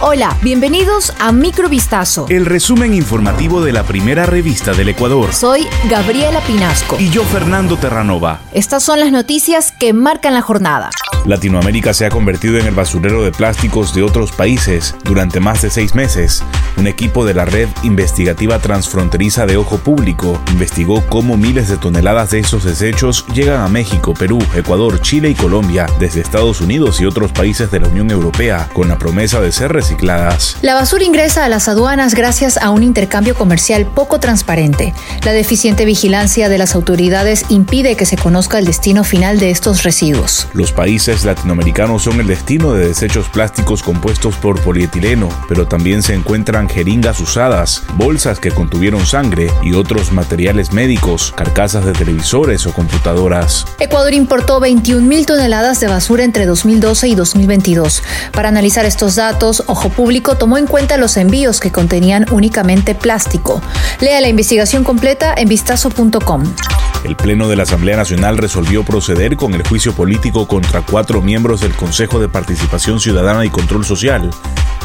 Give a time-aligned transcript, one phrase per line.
[0.00, 2.26] Hola, bienvenidos a Microvistazo.
[2.28, 5.34] El resumen informativo de la primera revista del Ecuador.
[5.34, 6.96] Soy Gabriela Pinasco.
[7.00, 8.38] Y yo, Fernando Terranova.
[8.52, 10.90] Estas son las noticias que marcan la jornada.
[11.26, 15.70] Latinoamérica se ha convertido en el basurero de plásticos de otros países durante más de
[15.70, 16.44] seis meses.
[16.78, 22.30] Un equipo de la Red Investigativa Transfronteriza de Ojo Público investigó cómo miles de toneladas
[22.30, 27.06] de esos desechos llegan a México, Perú, Ecuador, Chile y Colombia desde Estados Unidos y
[27.06, 30.56] otros países de la Unión Europea, con la promesa de ser recicladas.
[30.62, 34.94] La basura ingresa a las aduanas gracias a un intercambio comercial poco transparente.
[35.24, 39.82] La deficiente vigilancia de las autoridades impide que se conozca el destino final de estos
[39.82, 40.46] residuos.
[40.52, 46.14] Los países latinoamericanos son el destino de desechos plásticos compuestos por polietileno, pero también se
[46.14, 52.72] encuentran jeringas usadas, bolsas que contuvieron sangre y otros materiales médicos, carcasas de televisores o
[52.72, 53.66] computadoras.
[53.80, 58.02] Ecuador importó 21.000 toneladas de basura entre 2012 y 2022.
[58.32, 63.60] Para analizar estos datos, Ojo Público tomó en cuenta los envíos que contenían únicamente plástico.
[64.00, 66.44] Lea la investigación completa en vistazo.com.
[67.08, 71.62] El Pleno de la Asamblea Nacional resolvió proceder con el juicio político contra cuatro miembros
[71.62, 74.30] del Consejo de Participación Ciudadana y Control Social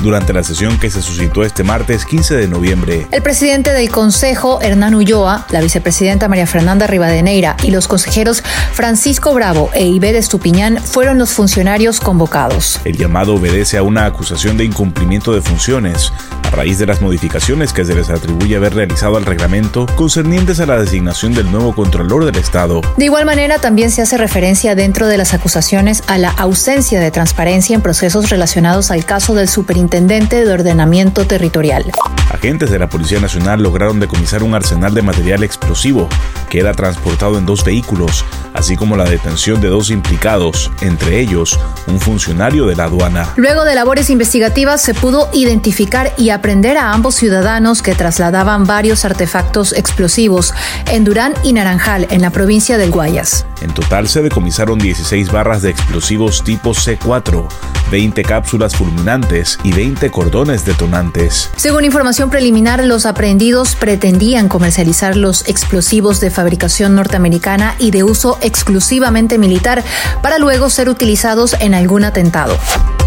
[0.02, 3.08] durante la sesión que se suscitó este martes 15 de noviembre.
[3.12, 9.34] El presidente del Consejo, Hernán Ulloa, la vicepresidenta María Fernanda Rivadeneira y los consejeros Francisco
[9.34, 12.80] Bravo e Ibede Estupiñán fueron los funcionarios convocados.
[12.86, 16.14] El llamado obedece a una acusación de incumplimiento de funciones
[16.54, 20.80] raíz de las modificaciones que se les atribuye haber realizado al reglamento concernientes a la
[20.80, 22.82] designación del nuevo Contralor del Estado.
[22.98, 27.12] De igual manera, también se hace referencia dentro de las acusaciones a la ausencia de
[27.12, 31.92] transparencia en procesos relacionados al caso del superintendente de ordenamiento territorial.
[32.34, 36.10] Agentes de la Policía Nacional lograron decomisar un arsenal de material explosivo
[36.50, 41.60] que era transportado en dos vehículos, así como la detención de dos implicados, entre ellos
[41.88, 43.30] un funcionario de la aduana.
[43.38, 49.06] Luego de labores investigativas se pudo identificar y aprender a ambos ciudadanos que trasladaban varios
[49.06, 50.54] artefactos explosivos
[50.92, 53.46] en Durán y Naranjal, en la provincia del Guayas.
[53.64, 57.48] En total se decomisaron 16 barras de explosivos tipo C4,
[57.92, 61.50] 20 cápsulas fulminantes y 20 cordones detonantes.
[61.56, 68.38] Según información preliminar, los aprehendidos pretendían comercializar los explosivos de fabricación norteamericana y de uso
[68.42, 69.82] exclusivamente militar
[70.22, 72.58] para luego ser utilizados en algún atentado.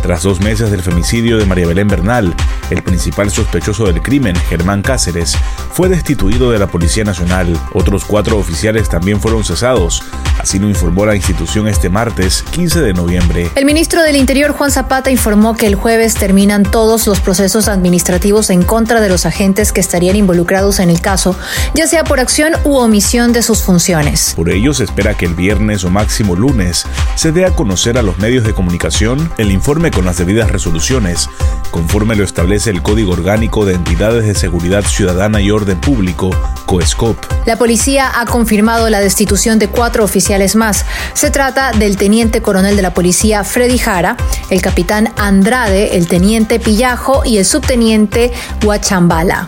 [0.03, 2.35] Tras dos meses del femicidio de María Belén Bernal,
[2.71, 5.37] el principal sospechoso del crimen, Germán Cáceres,
[5.73, 7.59] fue destituido de la Policía Nacional.
[7.75, 10.03] Otros cuatro oficiales también fueron cesados.
[10.47, 13.51] Así lo informó la institución este martes, 15 de noviembre.
[13.57, 18.51] El ministro del Interior, Juan Zapata, informó que el jueves terminan todos los procesos administrativos
[18.51, 21.37] en contra de los agentes que estarían involucrados en el caso,
[21.75, 24.35] ya sea por acción u omisión de sus funciones.
[24.37, 26.87] Por ello, se espera que el viernes o máximo lunes
[27.17, 31.29] se dé a conocer a los medios de comunicación el informe con las debidas resoluciones,
[31.73, 36.31] conforme lo establece el Código Orgánico de Entidades de Seguridad Ciudadana y Orden Público,
[36.67, 37.17] COESCOP.
[37.47, 40.05] La policía ha confirmado la destitución de cuatro
[40.37, 40.85] oficiales más.
[41.15, 44.17] Se trata del teniente coronel de la policía Freddy Jara,
[44.51, 48.33] el capitán Andrade, el teniente Pillajo y el subteniente
[48.63, 49.47] Huachambala.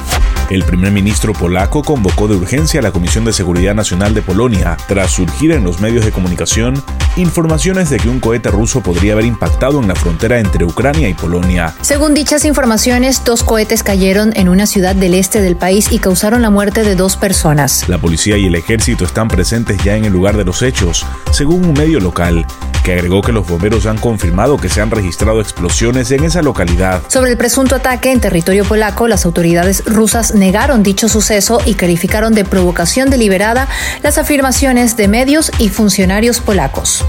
[0.50, 4.78] El primer ministro polaco convocó de urgencia a la Comisión de Seguridad Nacional de Polonia
[4.88, 6.82] tras surgir en los medios de comunicación
[7.16, 11.12] informaciones de que un cohete ruso podría haber impactado en la frontera entre Ucrania y
[11.12, 11.74] Polonia.
[11.82, 16.40] Según dichas informaciones, dos cohetes cayeron en una ciudad del este del país y causaron
[16.40, 17.86] la muerte de dos personas.
[17.86, 21.66] La policía y el ejército están presentes ya en el lugar de los hechos, según
[21.66, 22.46] un medio local
[22.88, 27.02] que agregó que los bomberos han confirmado que se han registrado explosiones en esa localidad.
[27.08, 32.32] Sobre el presunto ataque en territorio polaco, las autoridades rusas negaron dicho suceso y calificaron
[32.32, 33.68] de provocación deliberada
[34.02, 37.04] las afirmaciones de medios y funcionarios polacos.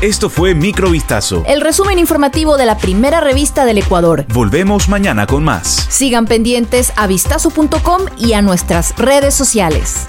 [0.00, 1.42] Esto fue Microvistazo.
[1.48, 4.26] El resumen informativo de la primera revista del Ecuador.
[4.28, 5.88] Volvemos mañana con más.
[5.88, 10.06] Sigan pendientes a vistazo.com y a nuestras redes sociales.